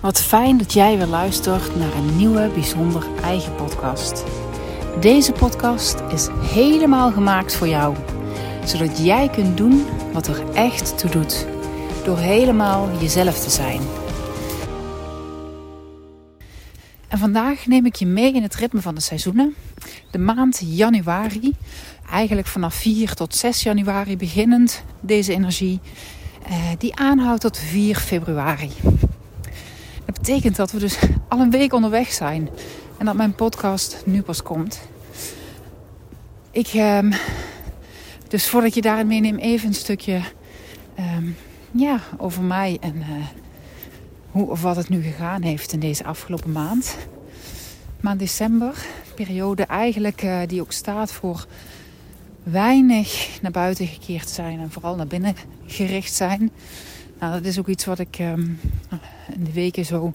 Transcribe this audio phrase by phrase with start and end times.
[0.00, 4.24] Wat fijn dat jij weer luistert naar een nieuwe bijzonder eigen podcast.
[5.00, 7.96] Deze podcast is helemaal gemaakt voor jou,
[8.64, 11.46] zodat jij kunt doen wat er echt toe doet,
[12.04, 13.80] door helemaal jezelf te zijn.
[17.08, 19.54] En vandaag neem ik je mee in het ritme van de seizoenen.
[20.10, 21.54] De maand januari,
[22.10, 25.80] eigenlijk vanaf 4 tot 6 januari beginnend deze energie,
[26.42, 28.70] eh, die aanhoudt tot 4 februari.
[30.08, 30.98] Dat betekent dat we dus
[31.28, 32.48] al een week onderweg zijn
[32.98, 34.80] en dat mijn podcast nu pas komt.
[36.50, 37.12] Ik, ehm,
[38.28, 40.20] dus voordat je daarin meeneemt, even een stukje
[40.94, 41.28] ehm,
[41.70, 43.26] ja, over mij en uh,
[44.30, 46.96] hoe of wat het nu gegaan heeft in deze afgelopen maand.
[48.00, 48.74] Maand december,
[49.14, 51.46] periode eigenlijk uh, die ook staat voor
[52.42, 55.36] weinig naar buiten gekeerd zijn en vooral naar binnen
[55.66, 56.50] gericht zijn.
[57.18, 58.60] Nou, dat is ook iets wat ik um,
[59.38, 60.12] in de weken zo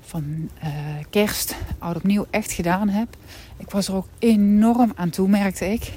[0.00, 0.70] van uh,
[1.10, 3.16] kerst, oud opnieuw, echt gedaan heb.
[3.56, 5.92] Ik was er ook enorm aan toe, merkte ik.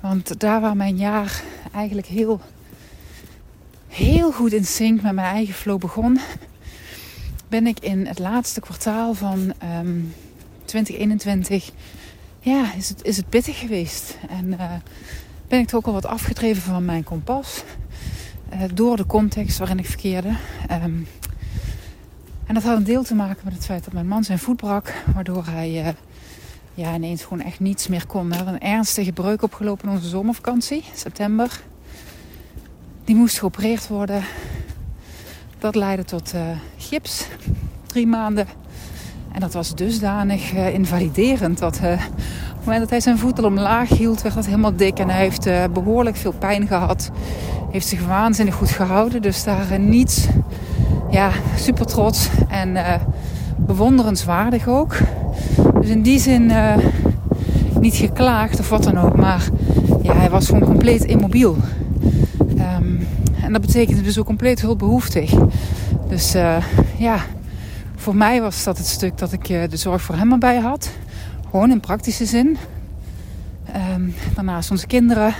[0.00, 2.40] Want daar waar mijn jaar eigenlijk heel,
[3.88, 6.20] heel goed in sync met mijn eigen flow begon,
[7.48, 10.14] ben ik in het laatste kwartaal van um,
[10.64, 11.70] 2021,
[12.40, 14.18] ja, is het, is het pittig geweest.
[14.28, 14.72] En uh,
[15.48, 17.62] ben ik toch ook al wat afgedreven van mijn kompas.
[18.52, 20.36] Uh, door de context waarin ik verkeerde.
[20.70, 21.06] Um,
[22.46, 24.56] en dat had een deel te maken met het feit dat mijn man zijn voet
[24.56, 24.92] brak.
[25.14, 25.88] Waardoor hij uh,
[26.74, 28.30] ja, ineens gewoon echt niets meer kon.
[28.30, 31.60] Hij had een ernstige breuk opgelopen in onze zomervakantie, september.
[33.04, 34.22] Die moest geopereerd worden.
[35.58, 36.40] Dat leidde tot uh,
[36.76, 37.26] gips.
[37.86, 38.46] Drie maanden.
[39.32, 43.44] En dat was dusdanig uh, invaliderend dat op het moment dat hij zijn voet al
[43.44, 44.98] omlaag hield, werd dat helemaal dik.
[44.98, 47.10] En hij heeft behoorlijk veel pijn gehad.
[47.70, 49.22] Heeft zich waanzinnig goed gehouden.
[49.22, 50.26] Dus daar niets
[51.14, 52.94] ja, super trots en uh,
[53.56, 54.96] bewonderenswaardig ook.
[55.80, 56.76] Dus in die zin uh,
[57.80, 59.48] niet geklaagd of wat dan ook, maar
[60.02, 61.56] ja, hij was gewoon compleet immobiel.
[62.40, 63.06] Um,
[63.42, 65.34] en dat betekende dus ook compleet hulpbehoeftig.
[66.08, 66.56] Dus uh,
[66.98, 67.18] ja,
[67.96, 70.90] voor mij was dat het stuk dat ik de zorg voor hem erbij had.
[71.50, 72.56] Gewoon in praktische zin.
[73.94, 75.34] Um, daarnaast onze kinderen,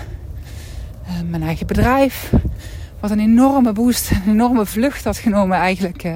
[1.29, 2.31] mijn eigen bedrijf
[3.07, 6.15] wat een enorme boost, een enorme vlucht had genomen eigenlijk uh,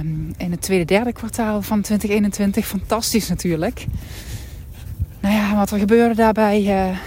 [0.00, 2.66] um, in het tweede, derde kwartaal van 2021.
[2.66, 3.86] Fantastisch natuurlijk.
[5.20, 6.98] Nou ja, wat er gebeurde daarbij uh,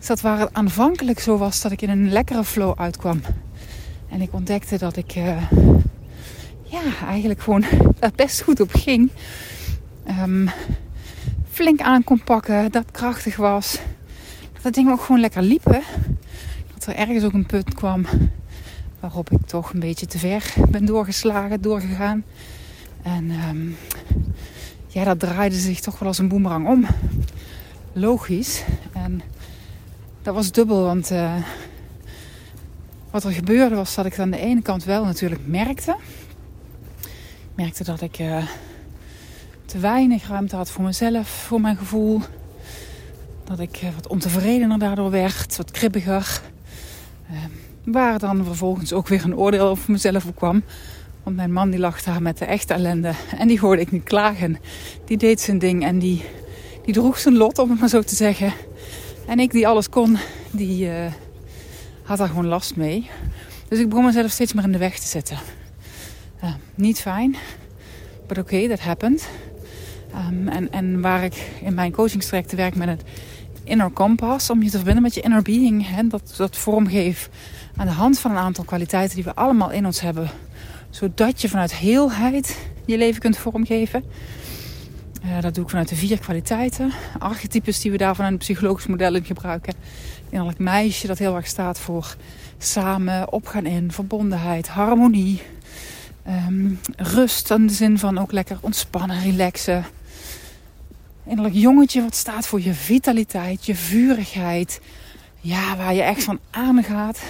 [0.00, 3.20] is dat waar het aanvankelijk zo was dat ik in een lekkere flow uitkwam.
[4.08, 5.50] En ik ontdekte dat ik uh,
[6.62, 7.64] ja, eigenlijk gewoon
[7.98, 9.10] er best goed op ging.
[10.22, 10.50] Um,
[11.50, 13.78] flink aan kon pakken, dat krachtig was.
[14.62, 15.82] Dat dingen ook gewoon lekker liepen
[16.84, 18.06] er ergens ook een punt kwam
[19.00, 22.24] waarop ik toch een beetje te ver ben doorgeslagen, doorgegaan.
[23.02, 23.76] En um,
[24.86, 26.86] ja, dat draaide zich toch wel als een boemerang om.
[27.92, 28.62] Logisch.
[28.92, 29.22] En
[30.22, 31.34] dat was dubbel, want uh,
[33.10, 35.96] wat er gebeurde was dat ik aan de ene kant wel natuurlijk merkte.
[37.00, 38.46] Ik merkte dat ik uh,
[39.64, 42.20] te weinig ruimte had voor mezelf, voor mijn gevoel.
[43.44, 46.40] Dat ik uh, wat ontevredener daardoor werd, wat kribbiger.
[47.30, 47.36] Uh,
[47.84, 50.62] waar dan vervolgens ook weer een oordeel over mezelf kwam.
[51.22, 53.12] Want mijn man die lag daar met de echte ellende.
[53.38, 54.58] En die hoorde ik niet klagen.
[55.04, 56.24] Die deed zijn ding en die,
[56.84, 58.52] die droeg zijn lot, om het maar zo te zeggen.
[59.26, 60.16] En ik die alles kon,
[60.50, 61.12] die uh,
[62.02, 63.10] had daar gewoon last mee.
[63.68, 65.38] Dus ik begon mezelf steeds meer in de weg te zetten.
[66.44, 67.36] Uh, niet fijn.
[68.26, 69.28] But oké, okay, that.
[70.28, 73.02] Um, en, en waar ik in mijn coachingstrajecten werk met het
[73.66, 74.50] inner compass.
[74.50, 75.88] Om je te verbinden met je inner being.
[75.88, 77.30] Hè, dat, dat vormgeef
[77.76, 80.30] aan de hand van een aantal kwaliteiten die we allemaal in ons hebben.
[80.90, 84.04] Zodat je vanuit heelheid je leven kunt vormgeven.
[85.24, 86.92] Uh, dat doe ik vanuit de vier kwaliteiten.
[87.18, 89.74] Archetypes die we daarvan in het psychologisch model in gebruiken.
[90.28, 92.16] Innerlijk meisje dat heel erg staat voor
[92.58, 95.42] samen, opgaan in, verbondenheid, harmonie.
[96.28, 99.84] Um, rust in de zin van ook lekker ontspannen, relaxen
[101.26, 104.80] innerlijk jongetje wat staat voor je vitaliteit, je vurigheid.
[105.40, 107.20] Ja, waar je echt van aangaat.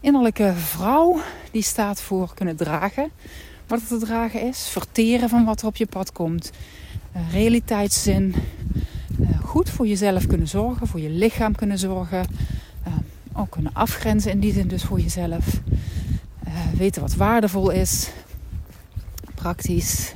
[0.00, 1.20] Innerlijke vrouw
[1.50, 3.10] die staat voor kunnen dragen
[3.72, 4.68] wat er te dragen is.
[4.68, 6.50] Verteren van wat er op je pad komt.
[7.30, 8.34] Realiteitszin.
[9.20, 12.26] Uh, goed voor jezelf kunnen zorgen, voor je lichaam kunnen zorgen.
[12.86, 12.94] Uh,
[13.32, 15.60] ook kunnen afgrenzen in die zin dus voor jezelf.
[16.76, 18.10] weten wat waardevol is.
[19.34, 20.12] Praktisch.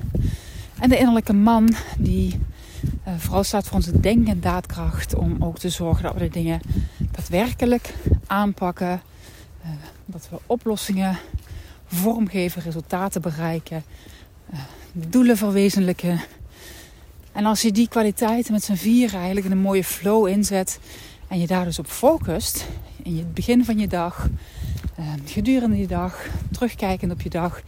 [0.79, 2.39] En de innerlijke man die
[3.09, 6.29] uh, vooral staat voor onze denk- en daadkracht om ook te zorgen dat we de
[6.29, 6.61] dingen
[7.11, 7.95] daadwerkelijk
[8.27, 9.01] aanpakken.
[9.65, 9.71] Uh,
[10.07, 11.19] dat we oplossingen
[11.87, 13.85] vormgeven, resultaten bereiken,
[14.53, 14.59] uh,
[14.93, 16.21] doelen verwezenlijken.
[17.33, 20.79] En als je die kwaliteiten met z'n vier eigenlijk in een mooie flow inzet
[21.29, 22.67] en je daar dus op focust
[23.03, 24.29] in het begin van je dag,
[25.25, 27.61] gedurende je dag, terugkijkend op je dag,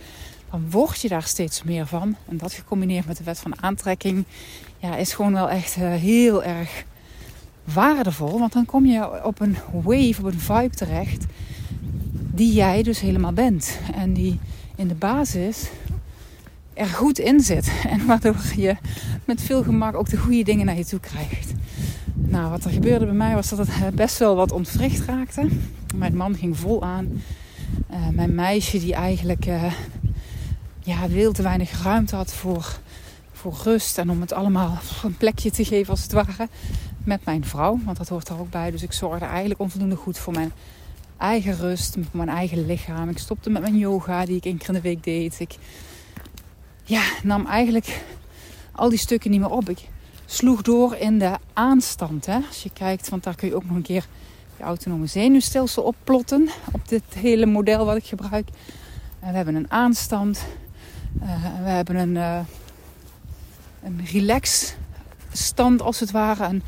[0.50, 2.16] dan word je daar steeds meer van.
[2.28, 4.24] En dat gecombineerd met de wet van aantrekking,
[4.78, 6.84] ja, is gewoon wel echt uh, heel erg
[7.64, 8.38] waardevol.
[8.38, 11.24] Want dan kom je op een wave, op een vibe terecht,
[12.34, 13.78] die jij dus helemaal bent.
[13.94, 14.38] En die
[14.76, 15.70] in de basis
[16.74, 17.70] er goed in zit.
[17.90, 18.76] En waardoor je
[19.24, 21.52] met veel gemak ook de goede dingen naar je toe krijgt.
[22.14, 25.48] Nou, wat er gebeurde bij mij was dat het best wel wat ontwricht raakte.
[25.96, 27.22] Mijn man ging vol aan.
[27.90, 29.46] Uh, mijn meisje die eigenlijk
[30.88, 32.78] ja, veel te weinig ruimte had voor,
[33.32, 33.98] voor rust.
[33.98, 36.48] En om het allemaal een plekje te geven als het ware.
[37.04, 38.70] Met mijn vrouw, want dat hoort er ook bij.
[38.70, 40.52] Dus ik zorgde eigenlijk onvoldoende goed voor mijn
[41.16, 41.92] eigen rust.
[41.92, 43.08] Voor mijn eigen lichaam.
[43.08, 45.40] Ik stopte met mijn yoga die ik één keer in de week deed.
[45.40, 45.56] Ik
[46.84, 48.04] ja, nam eigenlijk
[48.72, 49.68] al die stukken niet meer op.
[49.68, 49.88] Ik
[50.24, 52.26] sloeg door in de aanstand.
[52.26, 52.38] Hè?
[52.48, 54.06] Als je kijkt, want daar kun je ook nog een keer
[54.56, 56.48] je autonome zenuwstelsel op plotten.
[56.72, 58.48] Op dit hele model wat ik gebruik.
[59.20, 60.46] En we hebben een aanstand.
[61.22, 62.40] Uh, we hebben een, uh,
[63.82, 64.74] een relax
[65.32, 66.44] stand als het ware.
[66.44, 66.62] Een,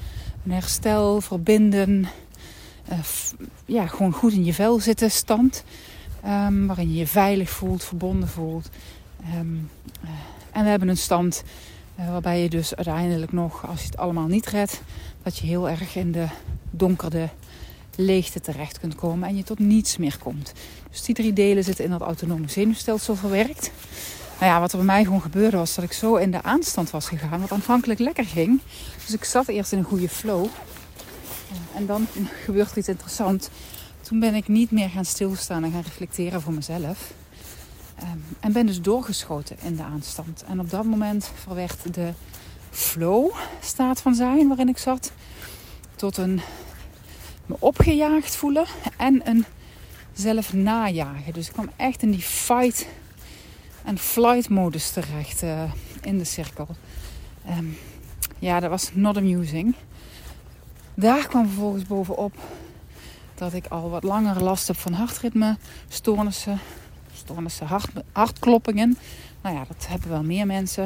[0.48, 2.08] herstel, verbinden.
[2.92, 2.98] Uh,
[3.64, 5.64] ja, gewoon goed in je vel zitten stand.
[6.26, 8.68] Um, waarin je je veilig voelt, verbonden voelt.
[9.38, 9.70] Um,
[10.52, 11.42] en we hebben een stand
[12.08, 14.80] waarbij je dus uiteindelijk nog, als je het allemaal niet redt,
[15.22, 16.26] dat je heel erg in de
[16.70, 17.28] donkerde
[17.96, 20.52] leegte terecht kunt komen en je tot niets meer komt.
[20.90, 23.70] Dus die drie delen zitten in dat autonome zenuwstelsel verwerkt.
[24.40, 26.90] Nou ja, wat er bij mij gewoon gebeurde was dat ik zo in de aanstand
[26.90, 28.60] was gegaan, wat aanvankelijk lekker ging.
[29.04, 30.46] Dus ik zat eerst in een goede flow.
[31.74, 32.06] En dan
[32.44, 33.48] gebeurt iets interessants.
[34.00, 37.12] Toen ben ik niet meer gaan stilstaan en gaan reflecteren voor mezelf.
[38.02, 40.44] Um, en ben dus doorgeschoten in de aanstand.
[40.48, 42.12] En op dat moment verwerd de
[42.70, 45.12] flow staat van zijn waarin ik zat
[45.96, 46.40] tot een
[47.46, 48.66] me opgejaagd voelen
[48.96, 49.44] en een
[50.12, 51.32] zelf najagen.
[51.32, 52.86] Dus ik kwam echt in die fight
[53.84, 55.72] en flight modus terecht uh,
[56.02, 56.68] in de cirkel.
[57.58, 57.76] Um,
[58.38, 59.74] ja, dat was not amusing.
[60.94, 62.34] Daar kwam vervolgens bovenop
[63.34, 65.56] dat ik al wat langer last heb van hartritme,
[65.88, 66.58] stoornissen,
[67.14, 68.98] stoornissen, hart, hartkloppingen.
[69.42, 70.84] Nou ja, dat hebben wel meer mensen.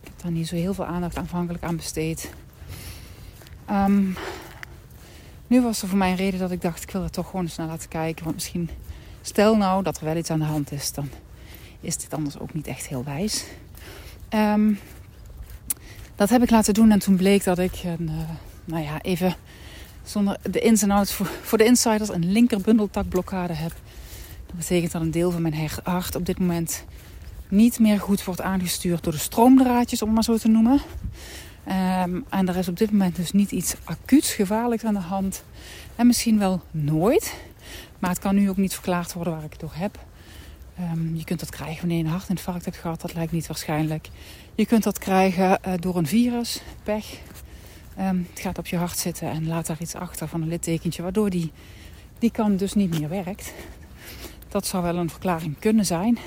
[0.00, 2.30] Ik heb daar niet zo heel veel aandacht aanvankelijk aan besteed.
[3.70, 4.16] Um,
[5.46, 7.44] nu was er voor mij een reden dat ik dacht, ik wil er toch gewoon
[7.44, 8.24] eens naar laten kijken.
[8.24, 8.70] Want misschien,
[9.22, 11.08] stel nou dat er wel iets aan de hand is, dan
[11.80, 13.44] is dit anders ook niet echt heel wijs.
[14.34, 14.78] Um,
[16.14, 18.30] dat heb ik laten doen en toen bleek dat ik, een, uh,
[18.64, 19.36] nou ja, even
[20.02, 21.12] zonder de ins en outs
[21.42, 23.72] voor, de insiders, een linkerbundeltakblokkade heb.
[24.46, 26.84] Dat betekent dat een deel van mijn hart op dit moment
[27.48, 30.80] niet meer goed wordt aangestuurd door de stroomdraadjes, om het maar zo te noemen.
[31.68, 35.44] Um, en er is op dit moment dus niet iets acuuts gevaarlijks aan de hand.
[35.96, 37.34] En misschien wel nooit.
[37.98, 39.98] Maar het kan nu ook niet verklaard worden waar ik het door heb.
[40.92, 43.00] Um, je kunt dat krijgen wanneer je een hartinfarct hebt gehad.
[43.00, 44.08] Dat lijkt niet waarschijnlijk.
[44.54, 47.18] Je kunt dat krijgen uh, door een virus, pech.
[48.00, 51.02] Um, het gaat op je hart zitten en laat daar iets achter van een littekentje.
[51.02, 51.52] Waardoor die,
[52.18, 53.52] die kan dus niet meer werkt.
[54.48, 56.18] Dat zou wel een verklaring kunnen zijn.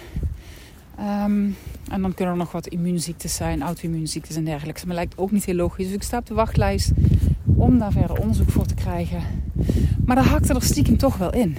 [1.00, 1.56] Um,
[1.90, 4.86] en dan kunnen er nog wat immuunziektes zijn, auto-immuunziektes en dergelijke.
[4.86, 5.86] Maar lijkt ook niet heel logisch.
[5.86, 6.92] Dus ik sta op de wachtlijst
[7.56, 9.24] om daar verder onderzoek voor te krijgen.
[10.06, 11.58] Maar daar hakte er stiekem toch wel in.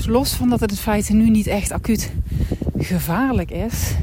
[0.00, 2.12] Dus los van dat het in feite nu niet echt acuut
[2.78, 3.94] gevaarlijk is,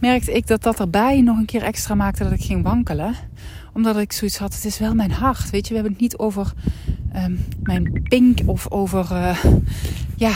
[0.00, 3.14] merkte ik dat dat erbij nog een keer extra maakte dat ik ging wankelen.
[3.72, 5.50] Omdat ik zoiets had, het is wel mijn hart.
[5.50, 6.52] Weet je, we hebben het niet over
[7.16, 9.44] um, mijn pink of over uh,
[10.16, 10.32] ja,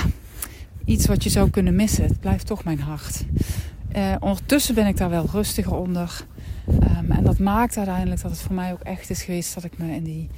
[0.85, 2.05] iets wat je zou kunnen missen.
[2.05, 3.25] Het blijft toch mijn hart.
[3.97, 6.25] Uh, ondertussen ben ik daar wel rustiger onder.
[6.69, 9.79] Um, en dat maakt uiteindelijk dat het voor mij ook echt is geweest dat ik
[9.79, 10.29] me in die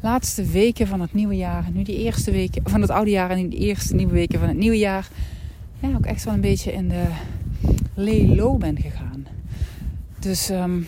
[0.00, 3.48] laatste weken van het nieuwe jaar, nu die eerste weken van het oude jaar en
[3.48, 5.08] de eerste nieuwe weken van het nieuwe jaar,
[5.78, 7.04] ja, ook echt wel een beetje in de
[7.94, 9.26] lay low ben gegaan.
[10.18, 10.86] Dus, um,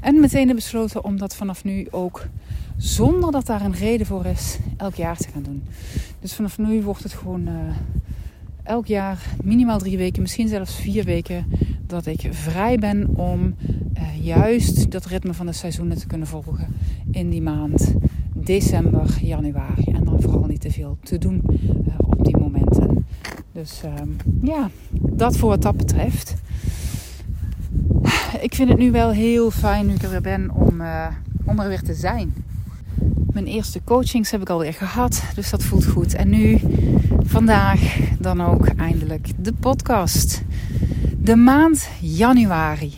[0.00, 2.26] en meteen besloten om dat vanaf nu ook,
[2.76, 5.62] zonder dat daar een reden voor is, elk jaar te gaan doen.
[6.20, 7.54] Dus vanaf nu wordt het gewoon uh,
[8.62, 11.46] elk jaar minimaal drie weken, misschien zelfs vier weken,
[11.86, 13.54] dat ik vrij ben om
[13.96, 16.74] uh, juist dat ritme van de seizoenen te kunnen volgen
[17.10, 17.94] in die maand
[18.46, 19.84] december, januari.
[19.84, 21.42] En dan vooral niet te veel te doen
[21.86, 23.06] uh, op die momenten.
[23.52, 26.34] Dus um, ja, dat voor wat dat betreft.
[28.40, 31.06] Ik vind het nu wel heel fijn nu ik er weer ben om, uh,
[31.44, 32.34] om er weer te zijn.
[33.32, 36.14] Mijn eerste coachings heb ik alweer gehad, dus dat voelt goed.
[36.14, 36.60] En nu,
[37.24, 40.42] vandaag, dan ook eindelijk de podcast.
[41.18, 42.92] De maand januari.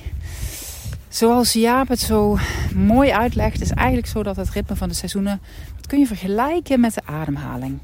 [1.14, 2.38] Zoals Jaap het zo
[2.75, 5.40] mooi uitlegt, is eigenlijk zo dat het ritme van de seizoenen,
[5.76, 7.78] dat kun je vergelijken met de ademhaling.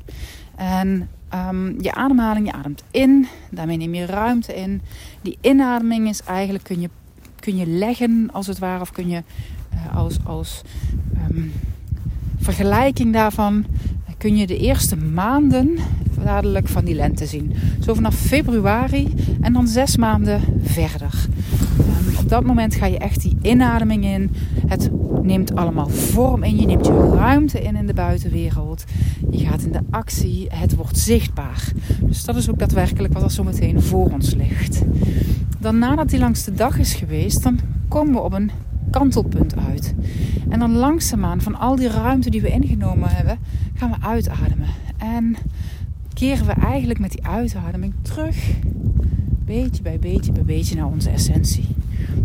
[0.57, 1.09] En
[1.49, 4.83] um, je ademhaling, je ademt in, daarmee neem je ruimte in.
[5.21, 6.91] Die inademing is eigenlijk, kun je,
[7.41, 9.23] kun je leggen als het ware, of kun je
[9.75, 10.63] uh, als, als
[11.31, 11.53] um,
[12.39, 13.65] vergelijking daarvan
[14.19, 15.79] kun je de eerste maanden
[16.25, 17.53] dadelijk van die lente zien.
[17.81, 21.27] Zo vanaf februari en dan zes maanden verder.
[21.79, 24.31] Um, op dat moment ga je echt die inademing in.
[24.67, 24.91] Het
[25.23, 26.57] neemt allemaal vorm in.
[26.57, 28.85] Je neemt je ruimte in in de buitenwereld.
[29.31, 30.47] Je gaat in de actie.
[30.49, 31.73] Het wordt zichtbaar.
[32.03, 34.83] Dus dat is ook daadwerkelijk wat er zo meteen voor ons ligt.
[35.59, 37.59] Dan nadat die langste dag is geweest, dan
[37.89, 38.51] komen we op een
[38.91, 39.95] kantelpunt uit.
[40.49, 43.39] En dan langzaamaan van al die ruimte die we ingenomen hebben,
[43.75, 44.69] gaan we uitademen.
[44.99, 45.37] En
[46.21, 48.37] keren we eigenlijk met die uitademing terug,
[49.45, 51.69] beetje bij beetje bij beetje, naar onze essentie.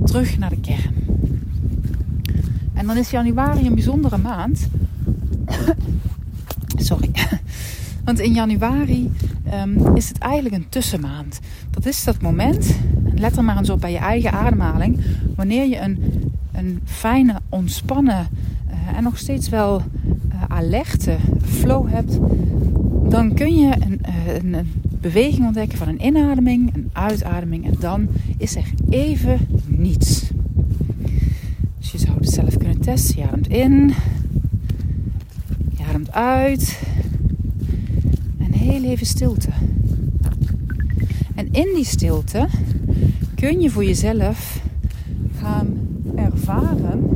[0.03, 0.93] Terug naar de kern.
[2.73, 4.67] En dan is januari een bijzondere maand.
[6.77, 7.09] Sorry.
[8.05, 9.11] Want in januari
[9.53, 11.39] um, is het eigenlijk een tussenmaand.
[11.69, 12.75] Dat is dat moment,
[13.13, 15.97] let er maar eens op bij je eigen ademhaling, wanneer je een
[16.55, 18.27] een fijne, ontspannen
[18.69, 19.81] uh, en nog steeds wel
[20.29, 22.19] uh, alerte flow hebt,
[23.15, 27.75] dan kun je een, uh, een, een, beweging ontdekken van een inademing, een uitademing en
[27.79, 28.07] dan
[28.37, 30.23] is er even niets.
[31.79, 33.17] Dus je zou het zelf kunnen testen.
[33.17, 33.93] Je ademt in,
[35.77, 36.79] je ademt uit
[38.37, 39.49] en heel even stilte.
[41.35, 42.47] En in die stilte
[43.35, 44.61] kun je voor jezelf
[45.37, 45.67] gaan
[46.15, 47.09] ervaren,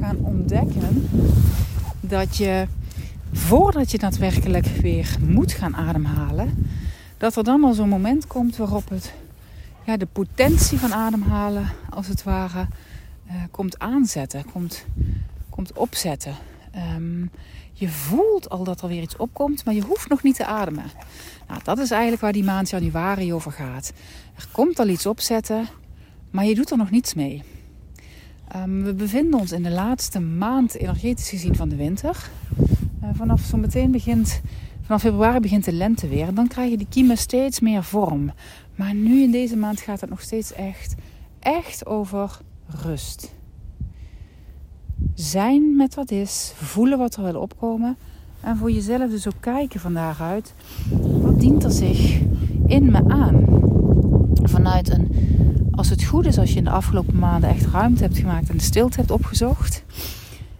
[0.00, 1.08] gaan ontdekken
[2.00, 2.66] dat je
[3.32, 6.68] voordat je daadwerkelijk weer moet gaan ademhalen,
[7.16, 9.12] dat er dan al zo'n moment komt waarop het,
[9.84, 12.66] ja, de potentie van ademhalen, als het ware,
[13.26, 14.84] uh, komt aanzetten, komt,
[15.50, 16.34] komt opzetten.
[16.96, 17.30] Um,
[17.72, 20.84] je voelt al dat er weer iets opkomt, maar je hoeft nog niet te ademen.
[21.48, 23.92] Nou, dat is eigenlijk waar die maand januari over gaat.
[24.34, 25.66] Er komt al iets opzetten,
[26.30, 27.42] maar je doet er nog niets mee.
[28.56, 32.30] Um, we bevinden ons in de laatste maand energetisch gezien van de winter.
[33.02, 34.40] Uh, vanaf zo meteen begint,
[34.82, 36.34] vanaf februari begint de lente weer.
[36.34, 38.32] Dan krijgen die kiemen steeds meer vorm.
[38.74, 40.94] Maar nu in deze maand gaat het nog steeds echt,
[41.38, 43.34] echt over rust.
[45.14, 47.96] Zijn met wat is, voelen wat er wil opkomen.
[48.40, 50.54] En voor jezelf dus ook kijken van daaruit.
[51.00, 52.20] Wat dient er zich
[52.66, 53.46] in me aan?
[54.42, 55.08] Vanuit een
[55.78, 58.56] als het goed is, als je in de afgelopen maanden echt ruimte hebt gemaakt en
[58.56, 59.84] de stilte hebt opgezocht.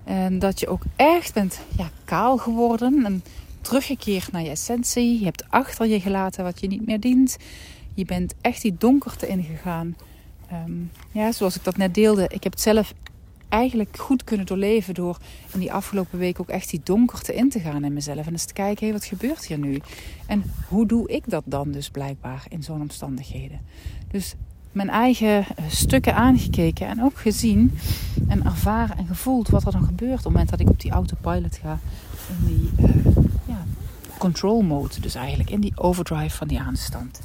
[0.08, 3.22] En dat je ook echt bent ja, kaal geworden en
[3.60, 5.18] teruggekeerd naar je essentie.
[5.18, 7.36] Je hebt achter je gelaten wat je niet meer dient.
[7.94, 9.96] Je bent echt die donkerte ingegaan.
[10.52, 12.22] Um, ja, zoals ik dat net deelde.
[12.22, 12.94] Ik heb het zelf
[13.48, 15.18] eigenlijk goed kunnen doorleven door
[15.52, 18.26] in die afgelopen week ook echt die donkerte in te gaan in mezelf.
[18.26, 19.80] En eens te kijken, hé, wat gebeurt hier nu?
[20.26, 23.60] En hoe doe ik dat dan dus blijkbaar in zo'n omstandigheden?
[24.10, 24.34] Dus
[24.78, 27.78] mijn eigen eh, stukken aangekeken en ook gezien
[28.28, 30.90] en ervaren en gevoeld wat er dan gebeurt op het moment dat ik op die
[30.90, 31.78] autopilot ga.
[32.28, 33.14] In die uh,
[33.46, 33.64] ja,
[34.18, 37.20] control mode, dus eigenlijk in die overdrive van die aanstand.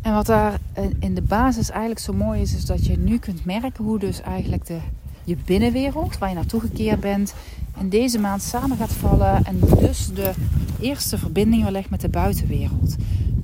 [0.00, 0.58] En wat daar
[0.98, 4.20] in de basis eigenlijk zo mooi is, is dat je nu kunt merken hoe dus
[4.20, 4.78] eigenlijk de,
[5.24, 7.34] je binnenwereld, waar je naartoe gekeerd bent,
[7.80, 9.44] in deze maand samen gaat vallen.
[9.44, 10.32] En dus de
[10.80, 12.96] eerste verbinding legt met de buitenwereld.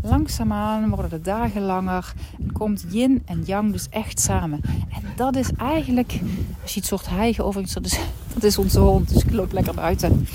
[0.08, 4.60] Langzaamaan worden de dagen langer en komt yin en yang dus echt samen.
[4.88, 6.20] En dat is eigenlijk,
[6.62, 7.98] als je het soort hijgen over iets, dat is,
[8.34, 10.26] dat is onze hond, dus ik loop lekker buiten.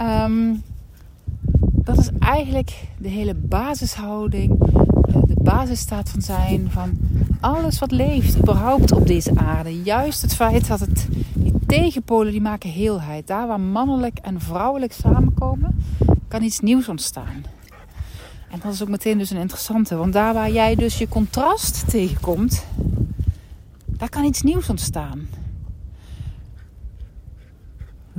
[0.00, 0.62] Um,
[1.72, 4.58] dat is eigenlijk de hele basishouding,
[5.26, 6.90] de basisstaat van zijn van
[7.40, 9.82] alles wat leeft überhaupt op deze aarde.
[9.82, 13.26] Juist het feit dat het, die tegenpolen die maken heelheid.
[13.26, 15.84] Daar waar mannelijk en vrouwelijk samenkomen,
[16.28, 17.44] kan iets nieuws ontstaan.
[18.50, 19.96] En dat is ook meteen dus een interessante.
[19.96, 22.64] Want daar waar jij dus je contrast tegenkomt,
[23.84, 25.28] daar kan iets nieuws ontstaan.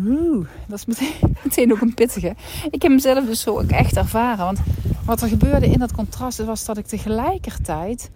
[0.06, 0.98] Oeh, dat is
[1.44, 2.36] meteen, ook een pittige.
[2.72, 4.46] Ik heb mezelf dus zo ook echt ervaren.
[4.46, 4.60] Want
[5.06, 8.12] wat er gebeurde in dat contrast was dat ik tegelijkertijd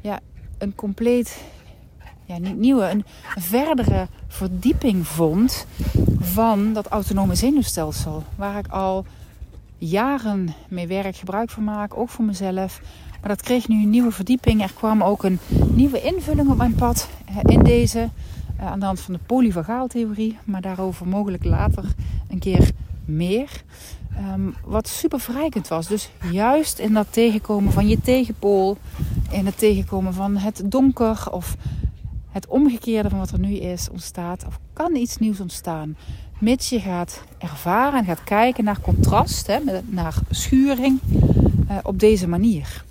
[0.00, 0.20] ja,
[0.58, 1.44] een compleet,
[2.24, 3.04] ja, niet nieuwe, een
[3.38, 5.66] verdere verdieping vond
[6.20, 8.24] van dat autonome zenuwstelsel.
[8.36, 9.04] Waar ik al
[9.88, 12.80] jaren mee werk, gebruik van maak, ook voor mezelf.
[13.20, 14.62] Maar dat kreeg nu een nieuwe verdieping.
[14.62, 15.38] Er kwam ook een
[15.68, 18.08] nieuwe invulling op mijn pad eh, in deze
[18.60, 20.38] uh, aan de hand van de polyvagaaltheorie.
[20.44, 21.84] Maar daarover mogelijk later
[22.28, 22.70] een keer
[23.04, 23.62] meer.
[24.32, 25.88] Um, wat super verrijkend was.
[25.88, 28.76] Dus juist in dat tegenkomen van je tegenpool,
[29.30, 31.56] in het tegenkomen van het donker of
[32.30, 35.96] het omgekeerde van wat er nu is ontstaat, of kan iets nieuws ontstaan.
[36.38, 41.00] Mits je gaat ervaren en gaat kijken naar contrast, hè, naar schuring
[41.70, 42.84] uh, op deze manier.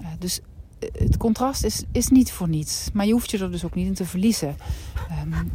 [0.00, 0.40] Uh, dus
[0.78, 3.86] het contrast is, is niet voor niets, maar je hoeft je er dus ook niet
[3.86, 4.56] in te verliezen.
[5.26, 5.50] Um,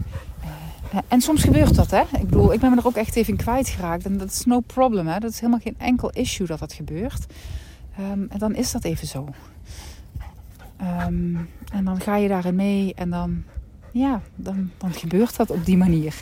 [1.07, 2.01] en soms gebeurt dat, hè.
[2.01, 4.05] Ik bedoel, ik ben me er ook echt even in kwijtgeraakt.
[4.05, 5.19] En dat is no problem, hè.
[5.19, 7.25] Dat is helemaal geen enkel issue dat dat gebeurt.
[7.99, 9.27] Um, en dan is dat even zo.
[10.81, 13.43] Um, en dan ga je daarin mee en dan,
[13.91, 16.15] ja, dan, dan gebeurt dat op die manier.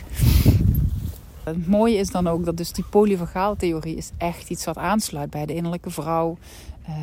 [1.46, 5.46] Het mooie is dan ook dat dus die polyvagaaltheorie is echt iets wat aansluit bij
[5.46, 6.38] de innerlijke vrouw.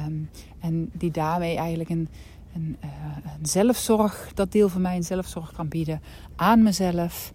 [0.07, 0.31] Um,
[0.61, 2.09] en die daarmee eigenlijk een,
[2.55, 2.91] een, uh,
[3.39, 6.01] een, zelfzorg, dat deel van mij een zelfzorg kan bieden
[6.37, 7.33] aan mezelf.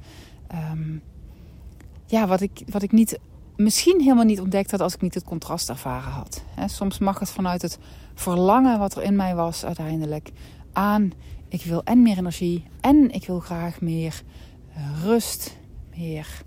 [0.72, 1.02] Um,
[2.06, 3.20] ja, wat ik, wat ik niet,
[3.56, 6.44] misschien helemaal niet ontdekt had als ik niet het contrast ervaren had.
[6.66, 7.80] Soms mag het vanuit het
[8.14, 10.32] verlangen wat er in mij was uiteindelijk
[10.74, 11.12] aan.
[11.48, 14.24] Ik wil en meer energie en ik wil graag meer
[14.78, 15.58] uh, rust,
[15.96, 16.46] meer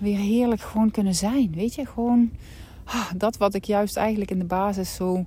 [0.00, 1.52] weer heerlijk gewoon kunnen zijn.
[1.54, 2.30] Weet je, gewoon
[2.84, 5.24] ah, dat wat ik juist eigenlijk in de basis zo,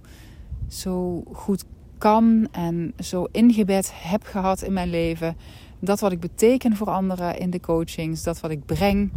[0.68, 1.64] zo goed
[1.98, 5.36] kan en zo ingebed heb gehad in mijn leven.
[5.80, 9.12] Dat wat ik beteken voor anderen in de coachings, dat wat ik breng.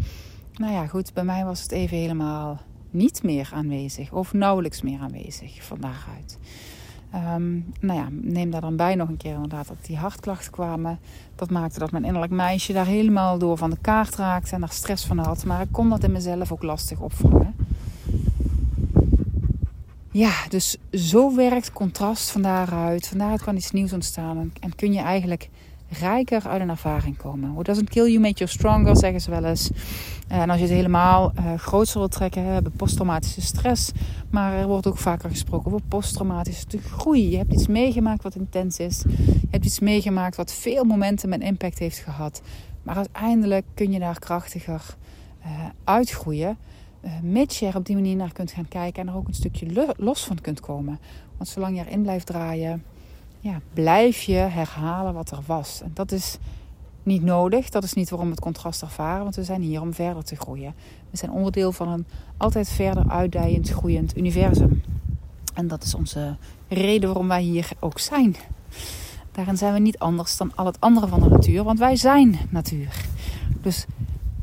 [0.54, 2.60] Nou ja, goed, bij mij was het even helemaal
[2.90, 6.38] niet meer aanwezig of nauwelijks meer aanwezig van daaruit.
[7.14, 10.98] Um, nou ja, neem daar dan bij nog een keer inderdaad dat die hartklachten kwamen.
[11.34, 14.72] Dat maakte dat mijn innerlijk meisje daar helemaal door van de kaart raakte en daar
[14.72, 15.44] stress van had.
[15.44, 17.54] Maar ik kon dat in mezelf ook lastig opvangen.
[20.10, 23.08] Ja, dus zo werkt contrast van daaruit.
[23.08, 24.52] Van daaruit kan iets nieuws ontstaan.
[24.60, 25.48] En kun je eigenlijk
[26.00, 27.52] rijker uit een ervaring komen.
[27.52, 29.70] What doesn't kill you, make you stronger, zeggen ze wel eens.
[30.28, 33.92] En als je het helemaal uh, groter wilt trekken, hebben posttraumatische stress.
[34.30, 37.30] Maar er wordt ook vaker gesproken over posttraumatische groei.
[37.30, 39.04] Je hebt iets meegemaakt wat intens is.
[39.06, 42.42] Je hebt iets meegemaakt wat veel momenten met impact heeft gehad.
[42.82, 44.96] Maar uiteindelijk kun je daar krachtiger
[45.40, 45.50] uh,
[45.84, 46.56] uitgroeien.
[47.04, 49.94] Uh, je er op die manier naar kunt gaan kijken en er ook een stukje
[49.96, 50.98] los van kunt komen.
[51.36, 52.82] Want zolang je erin blijft draaien,
[53.44, 55.80] ja, blijf je herhalen wat er was.
[55.82, 56.38] En dat is
[57.02, 57.70] niet nodig.
[57.70, 60.74] Dat is niet waarom het contrast ervaren, want we zijn hier om verder te groeien.
[61.10, 64.82] We zijn onderdeel van een altijd verder uitdijend, groeiend universum.
[65.54, 66.36] En dat is onze
[66.68, 68.36] reden waarom wij hier ook zijn.
[69.32, 72.38] Daarin zijn we niet anders dan al het andere van de natuur, want wij zijn
[72.50, 73.04] natuur.
[73.62, 73.86] Dus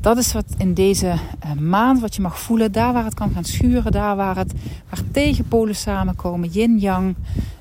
[0.00, 1.06] dat is wat in deze
[1.44, 2.72] uh, maand wat je mag voelen.
[2.72, 4.52] Daar waar het kan gaan schuren, daar waar, het,
[4.88, 7.14] waar tegenpolen samenkomen, yin-yang.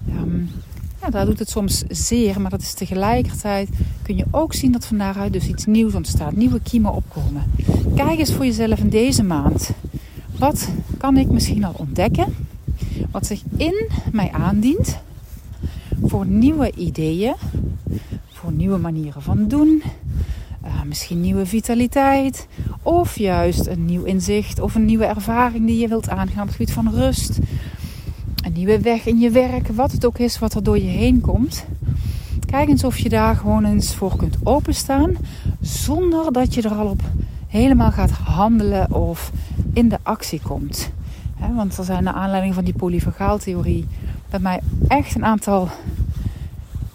[0.10, 0.50] Um,
[1.02, 3.70] ja, daar doet het soms zeer, maar dat is tegelijkertijd
[4.02, 7.44] kun je ook zien dat van daaruit dus iets nieuws ontstaat, nieuwe kiemen opkomen.
[7.96, 9.72] Kijk eens voor jezelf in deze maand.
[10.38, 12.36] Wat kan ik misschien al ontdekken?
[13.12, 14.98] Wat zich in mij aandient
[16.04, 17.36] voor nieuwe ideeën,
[18.32, 19.84] voor nieuwe manieren van doen,
[20.66, 22.48] uh, misschien nieuwe vitaliteit,
[22.82, 26.56] of juist een nieuw inzicht of een nieuwe ervaring die je wilt aangaan op het
[26.56, 27.40] gebied van rust
[28.42, 31.22] een nieuwe weg in je werk, wat het ook is wat er door je heen
[31.22, 31.66] komt.
[32.46, 35.16] Kijk eens of je daar gewoon eens voor kunt openstaan,
[35.62, 37.02] zonder dat je er al op
[37.48, 39.32] helemaal gaat handelen of
[39.74, 40.92] in de actie komt.
[41.56, 43.88] want er zijn naar aanleiding van die polyvagaaltheorie
[44.30, 45.70] bij mij echt een aantal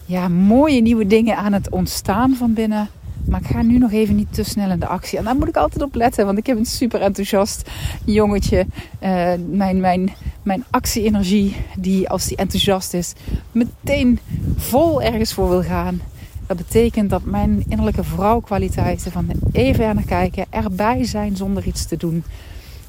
[0.05, 2.89] ja, mooie nieuwe dingen aan het ontstaan van binnen.
[3.25, 5.19] Maar ik ga nu nog even niet te snel in de actie.
[5.19, 7.71] En daar moet ik altijd op letten, want ik heb een super enthousiast
[8.05, 8.67] jongetje.
[9.03, 10.11] Uh, mijn, mijn,
[10.47, 13.13] mijn actie-energie, die als die enthousiast is,
[13.53, 14.19] meteen
[14.57, 16.01] vol ergens voor wil gaan.
[16.47, 21.97] Dat betekent dat mijn innerlijke vrouwkwaliteiten van even naar kijken, erbij zijn zonder iets te
[21.97, 22.25] doen.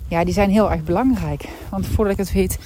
[0.07, 1.45] Ja, die zijn heel erg belangrijk.
[1.69, 2.59] Want voordat ik het weet,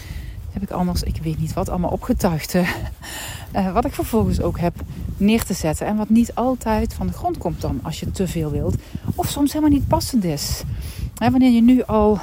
[0.52, 2.54] heb ik anders, ik weet niet wat, allemaal opgetuigd.
[2.56, 4.74] Uh, wat ik vervolgens ook heb
[5.18, 5.88] neer te zetten.
[5.88, 8.76] En wat niet altijd van de grond komt dan als je te veel wilt.
[9.16, 10.64] Of soms helemaal niet passend is.
[11.16, 12.20] wanneer je nu al,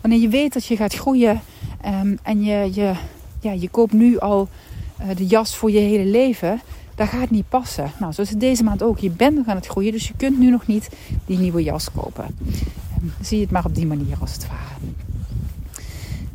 [0.00, 1.40] wanneer je weet dat je gaat groeien
[1.86, 2.94] um, en je, je,
[3.40, 4.48] ja, je koopt nu al
[5.00, 6.60] uh, de jas voor je hele leven.
[6.94, 7.90] Dat gaat niet passen.
[7.98, 8.98] Nou, zo is het deze maand ook.
[8.98, 10.88] Je bent nog aan het groeien, dus je kunt nu nog niet
[11.26, 12.24] die nieuwe jas kopen.
[13.02, 14.66] Um, zie het maar op die manier als het ware.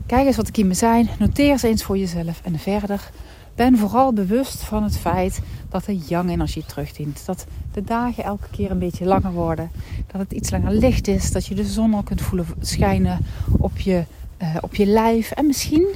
[0.06, 1.10] Kijk eens wat de kiemen zijn.
[1.20, 2.42] Noteer ze eens voor jezelf.
[2.44, 3.12] En verder
[3.56, 7.26] ben vooral bewust van het feit dat de yang-energie terugdient.
[7.26, 9.72] Dat de dagen elke keer een beetje langer worden.
[10.12, 11.32] Dat het iets langer licht is.
[11.32, 13.20] Dat je de zon al kunt voelen schijnen
[13.58, 14.04] op je,
[14.44, 15.32] uh, op je lijf.
[15.32, 15.88] En misschien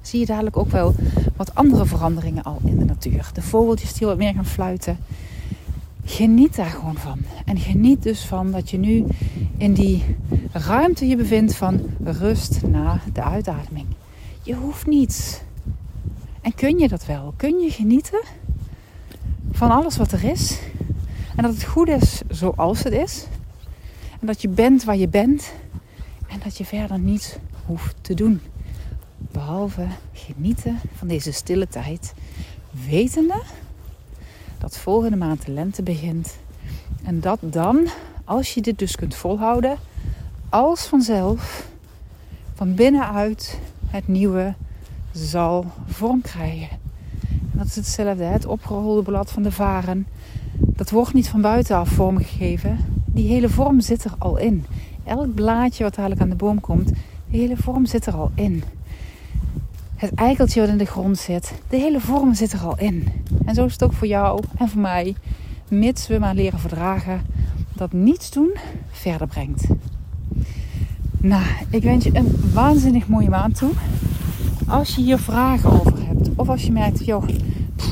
[0.00, 0.94] zie je dadelijk ook wel
[1.36, 3.30] wat andere veranderingen al in de natuur.
[3.32, 4.98] De vogeltjes die wat meer gaan fluiten.
[6.04, 7.18] geniet daar gewoon van.
[7.44, 9.04] En geniet dus van dat je nu
[9.56, 10.04] in die
[10.52, 13.86] ruimte je bevindt van rust na de uitademing.
[14.42, 15.40] Je hoeft niets.
[16.40, 17.34] En kun je dat wel?
[17.36, 18.22] Kun je genieten
[19.52, 20.58] van alles wat er is?
[21.36, 23.26] En dat het goed is zoals het is.
[24.20, 25.52] En dat je bent waar je bent.
[26.28, 28.40] En dat je verder niets hoeft te doen.
[29.18, 32.14] Behalve genieten van deze stille tijd.
[32.88, 33.42] Wetende
[34.58, 36.38] dat volgende maand de lente begint.
[37.02, 37.86] En dat dan,
[38.24, 39.76] als je dit dus kunt volhouden,
[40.48, 41.68] als vanzelf
[42.54, 44.54] van binnenuit het nieuwe
[45.12, 46.68] zal vorm krijgen.
[47.30, 50.06] En dat is hetzelfde, het opgerolde blad van de varen.
[50.56, 52.78] Dat wordt niet van buitenaf vormgegeven.
[53.06, 54.64] Die hele vorm zit er al in.
[55.04, 56.92] Elk blaadje wat eigenlijk aan de boom komt,
[57.34, 58.62] de hele vorm zit er al in.
[59.94, 63.08] Het eikeltje wat in de grond zit, de hele vorm zit er al in.
[63.44, 65.14] En zo is het ook voor jou en voor mij,
[65.68, 67.20] mits we maar leren verdragen
[67.72, 68.56] dat niets doen
[68.90, 69.66] verder brengt.
[71.16, 73.72] Nou, ik wens je een waanzinnig mooie maand toe.
[74.66, 77.28] Als je hier vragen over hebt, of als je merkt, joh,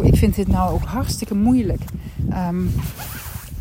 [0.02, 1.82] ik vind dit nou ook hartstikke moeilijk.
[2.48, 2.70] Um,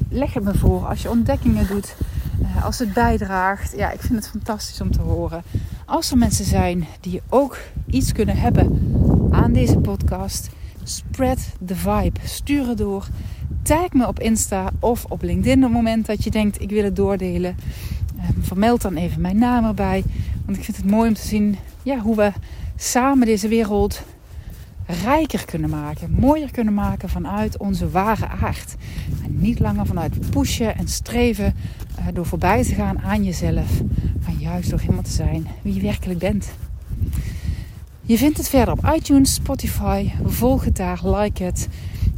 [0.10, 0.86] leg het me voor.
[0.86, 1.96] Als je ontdekkingen doet,
[2.42, 3.74] uh, als het bijdraagt.
[3.78, 5.44] Ja, ik vind het fantastisch om te horen.
[5.86, 8.92] Als er mensen zijn die ook iets kunnen hebben
[9.32, 10.50] aan deze podcast,
[10.84, 12.20] spread the vibe.
[12.24, 13.08] Stuur het door.
[13.62, 16.84] Tag me op Insta of op LinkedIn op het moment dat je denkt ik wil
[16.84, 17.56] het doordelen.
[18.30, 20.04] Um, vermeld dan even mijn naam erbij.
[20.46, 22.32] Want ik vind het mooi om te zien ja, hoe we
[22.76, 24.04] samen deze wereld
[25.04, 28.76] rijker kunnen maken, mooier kunnen maken vanuit onze ware aard.
[29.24, 31.56] En niet langer vanuit pushen en streven
[32.00, 33.82] uh, door voorbij te gaan aan jezelf,
[34.26, 36.52] maar juist door helemaal te zijn wie je werkelijk bent.
[38.02, 40.10] Je vindt het verder op iTunes, Spotify.
[40.26, 41.68] Volg het daar, like het.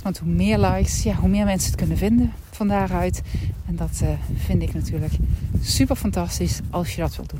[0.04, 3.22] Want hoe meer likes, ja, hoe meer mensen het kunnen vinden van daaruit.
[3.66, 5.14] En dat uh, vind ik natuurlijk
[5.62, 7.40] super fantastisch als je dat wilt doen.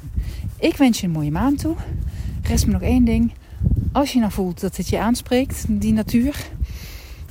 [0.60, 1.76] Ik wens je een mooie maand toe.
[2.44, 3.32] Rest me nog één ding.
[3.94, 6.36] Als je nou voelt dat het je aanspreekt, die natuur.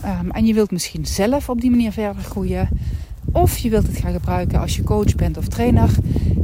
[0.05, 2.69] Um, en je wilt misschien zelf op die manier verder groeien.
[3.33, 5.91] Of je wilt het gaan gebruiken als je coach bent of trainer.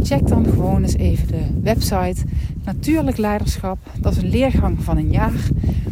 [0.02, 2.24] Check dan gewoon eens even de website.
[2.64, 3.78] Natuurlijk Leiderschap.
[4.00, 5.40] Dat is een leergang van een jaar.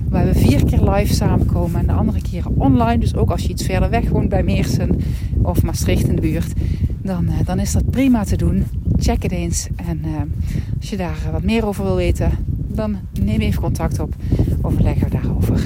[0.09, 2.99] Waar we vier keer live samenkomen en de andere keren online.
[2.99, 5.01] Dus ook als je iets verder weg woont bij Meersen
[5.43, 6.53] of Maastricht in de buurt.
[7.03, 8.65] Dan, uh, dan is dat prima te doen.
[8.97, 9.69] Check het eens.
[9.77, 10.15] En uh,
[10.79, 14.15] als je daar wat meer over wil weten, dan neem even contact op.
[14.63, 15.61] Overleggen we daarover.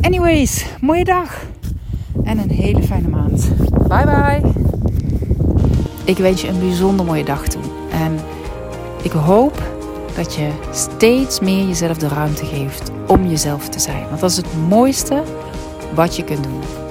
[0.00, 1.46] Anyways, mooie dag.
[2.24, 3.48] En een hele fijne maand.
[3.88, 4.40] Bye bye.
[6.04, 7.62] Ik wens je een bijzonder mooie dag toe.
[7.92, 8.12] En
[9.02, 9.62] ik hoop
[10.16, 14.08] dat je steeds meer jezelf de ruimte geeft om jezelf te zijn.
[14.08, 15.22] Want dat is het mooiste
[15.94, 16.81] wat je kunt doen.